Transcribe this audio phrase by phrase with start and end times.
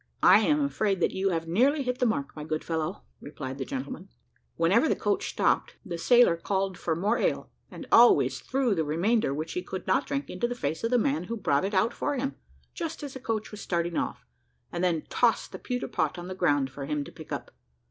[0.23, 3.65] "I am afraid that you have nearly hit the mark, my good fellow," replied the
[3.65, 4.09] gentleman.
[4.55, 9.31] Whenever the coach stopped, the sailor called for more ale, and always threw the remainder
[9.31, 11.93] which he could not drink into the face of the man who brought it out
[11.93, 12.33] for him,
[12.73, 14.25] just as the coach was starting off,
[14.71, 17.51] and then tossed the pewter pot on the ground for him to pick up.